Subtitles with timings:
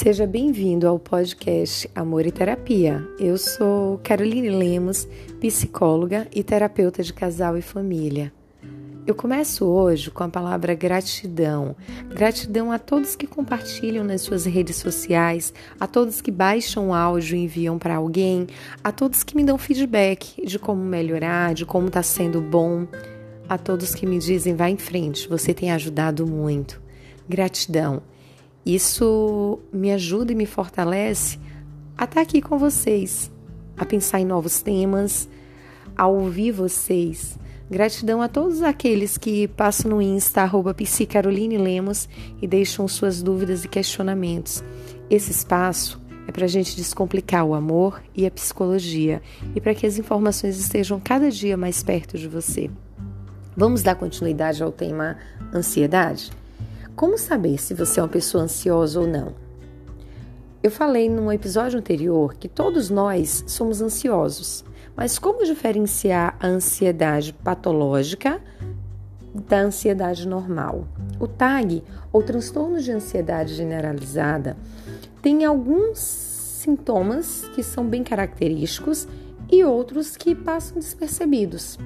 [0.00, 3.04] Seja bem-vindo ao podcast Amor e Terapia.
[3.18, 5.08] Eu sou Caroline Lemos,
[5.40, 8.32] psicóloga e terapeuta de casal e família.
[9.04, 11.74] Eu começo hoje com a palavra gratidão.
[12.14, 17.36] Gratidão a todos que compartilham nas suas redes sociais, a todos que baixam o áudio
[17.36, 18.46] e enviam para alguém,
[18.84, 22.86] a todos que me dão feedback de como melhorar, de como está sendo bom,
[23.48, 26.80] a todos que me dizem vá em frente, você tem ajudado muito.
[27.28, 28.00] Gratidão.
[28.68, 31.38] Isso me ajuda e me fortalece
[31.96, 33.32] a estar aqui com vocês,
[33.78, 35.26] a pensar em novos temas,
[35.96, 37.38] a ouvir vocês.
[37.70, 40.76] Gratidão a todos aqueles que passam no Insta, arroba
[41.58, 42.10] Lemos
[42.42, 44.62] e deixam suas dúvidas e questionamentos.
[45.08, 49.22] Esse espaço é para a gente descomplicar o amor e a psicologia
[49.56, 52.70] e para que as informações estejam cada dia mais perto de você.
[53.56, 55.16] Vamos dar continuidade ao tema
[55.54, 56.30] ansiedade?
[56.98, 59.32] Como saber se você é uma pessoa ansiosa ou não?
[60.60, 64.64] Eu falei num episódio anterior que todos nós somos ansiosos,
[64.96, 68.42] mas como diferenciar a ansiedade patológica
[69.32, 70.88] da ansiedade normal?
[71.20, 74.56] O TAG, ou transtorno de ansiedade generalizada,
[75.22, 79.06] tem alguns sintomas que são bem característicos
[79.48, 81.78] e outros que passam despercebidos.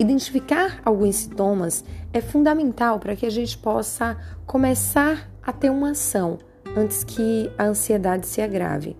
[0.00, 6.38] Identificar alguns sintomas é fundamental para que a gente possa começar a ter uma ação
[6.74, 8.96] antes que a ansiedade se agrave.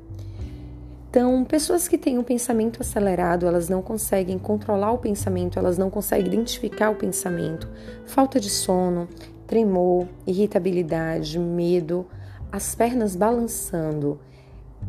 [1.09, 5.89] Então, pessoas que têm um pensamento acelerado, elas não conseguem controlar o pensamento, elas não
[5.89, 7.67] conseguem identificar o pensamento,
[8.05, 9.09] falta de sono,
[9.47, 12.07] tremor, irritabilidade, medo,
[12.53, 14.21] as pernas balançando.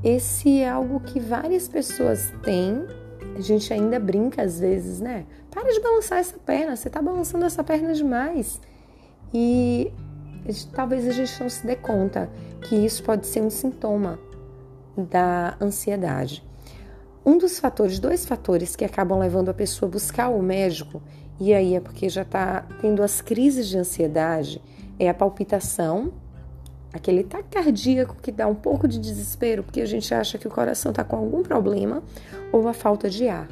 [0.04, 2.86] Esse é algo que várias pessoas têm
[3.36, 5.25] a gente ainda brinca às vezes, né?
[5.50, 8.59] Para de balançar essa perna, você está balançando essa perna demais.
[9.33, 9.91] E
[10.73, 12.30] talvez a gente não se dê conta
[12.61, 14.20] que isso pode ser um sintoma
[14.98, 16.43] da ansiedade.
[17.26, 21.02] Um dos fatores, dois fatores que acabam levando a pessoa a buscar o médico,
[21.39, 24.61] e aí é porque já está tendo as crises de ansiedade,
[24.98, 26.11] é a palpitação
[26.93, 30.52] aquele taque cardíaco que dá um pouco de desespero porque a gente acha que o
[30.52, 32.03] coração está com algum problema,
[32.52, 33.47] ou a falta de ar.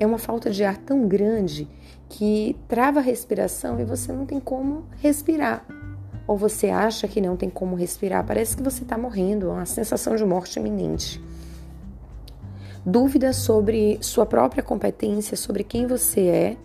[0.00, 1.68] É uma falta de ar tão grande
[2.08, 5.64] que trava a respiração e você não tem como respirar.
[6.26, 9.66] Ou você acha que não tem como respirar, parece que você está morrendo, é uma
[9.66, 11.22] sensação de morte iminente.
[12.84, 16.56] Dúvidas sobre sua própria competência, sobre quem você é,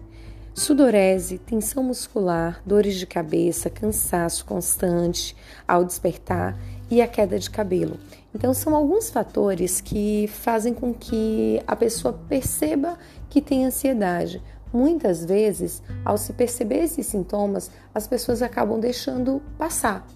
[0.57, 5.38] Sudorese, tensão muscular, dores de cabeça, cansaço constante
[5.68, 6.57] ao despertar
[6.90, 8.00] e a queda de cabelo.
[8.34, 12.97] Então, são alguns fatores que fazem com que a pessoa perceba
[13.29, 14.41] que tem ansiedade.
[14.73, 20.07] Muitas vezes, ao se perceber esses sintomas, as pessoas acabam deixando passar.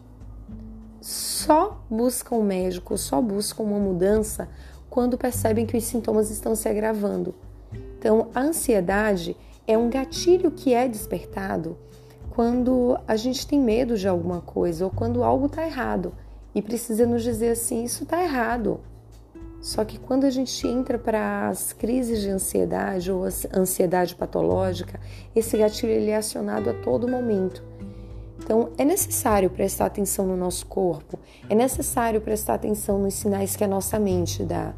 [1.00, 4.50] Só buscam um médico, só buscam uma mudança
[4.90, 7.36] quando percebem que os sintomas estão se agravando.
[8.00, 9.38] Então, a ansiedade
[9.72, 11.78] é um gatilho que é despertado
[12.32, 16.14] quando a gente tem medo de alguma coisa ou quando algo está errado
[16.54, 18.80] e precisa nos dizer assim: isso está errado.
[19.62, 23.24] Só que quando a gente entra para as crises de ansiedade ou
[23.56, 25.00] ansiedade patológica,
[25.36, 27.64] esse gatilho ele é acionado a todo momento.
[28.40, 33.64] Então, é necessário prestar atenção no nosso corpo, é necessário prestar atenção nos sinais que
[33.64, 34.74] a nossa mente dá.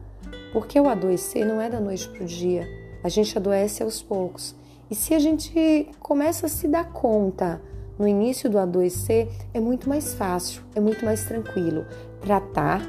[0.51, 2.67] Porque o adoecer não é da noite para o dia,
[3.01, 4.53] a gente adoece aos poucos.
[4.93, 7.59] E se a gente começa a se dar conta
[7.97, 11.83] no início do adoecer, é muito mais fácil, é muito mais tranquilo
[12.21, 12.87] tratar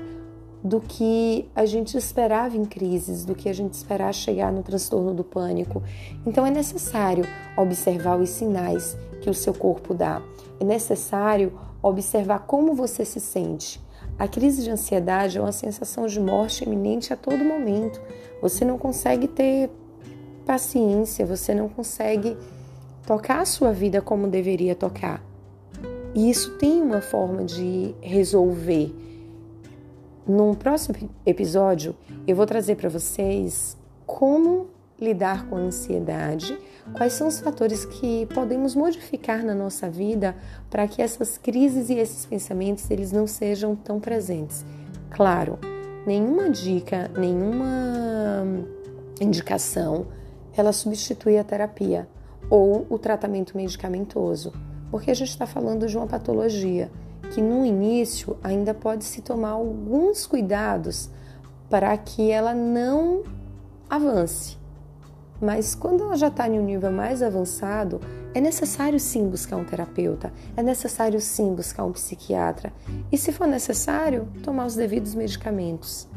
[0.62, 5.14] do que a gente esperava em crises, do que a gente esperava chegar no transtorno
[5.14, 5.82] do pânico.
[6.26, 7.24] Então é necessário
[7.56, 10.20] observar os sinais que o seu corpo dá.
[10.60, 13.82] É necessário observar como você se sente.
[14.18, 17.98] A crise de ansiedade é uma sensação de morte iminente a todo momento.
[18.42, 19.70] Você não consegue ter
[20.44, 22.36] paciência, você não consegue
[23.06, 25.22] tocar a sua vida como deveria tocar.
[26.14, 28.94] E isso tem uma forma de resolver.
[30.26, 30.96] Num próximo
[31.26, 31.94] episódio,
[32.26, 33.76] eu vou trazer para vocês
[34.06, 34.68] como
[34.98, 36.56] lidar com a ansiedade,
[36.96, 40.36] quais são os fatores que podemos modificar na nossa vida
[40.70, 44.64] para que essas crises e esses pensamentos eles não sejam tão presentes.
[45.10, 45.58] Claro,
[46.06, 48.44] nenhuma dica, nenhuma
[49.20, 50.06] indicação
[50.56, 52.08] ela substitui a terapia
[52.50, 54.52] ou o tratamento medicamentoso,
[54.90, 56.90] porque a gente está falando de uma patologia
[57.32, 61.10] que no início ainda pode se tomar alguns cuidados
[61.68, 63.22] para que ela não
[63.88, 64.56] avance.
[65.40, 68.00] Mas quando ela já está em um nível mais avançado,
[68.34, 72.72] é necessário sim buscar um terapeuta, é necessário sim buscar um psiquiatra
[73.10, 76.08] e, se for necessário, tomar os devidos medicamentos.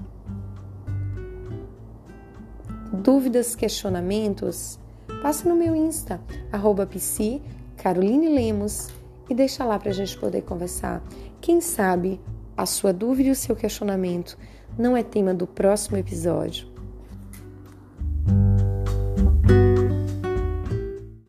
[2.93, 4.79] Dúvidas, questionamentos?
[5.21, 6.87] Passa no meu Insta, arroba
[7.75, 8.89] Caroline Lemos,
[9.29, 11.03] e deixa lá para a gente poder conversar.
[11.41, 12.19] Quem sabe
[12.55, 14.37] a sua dúvida e o seu questionamento
[14.77, 16.76] não é tema do próximo episódio.